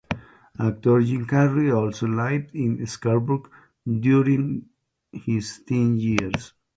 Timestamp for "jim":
1.01-1.27